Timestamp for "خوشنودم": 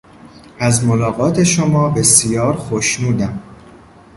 2.53-3.41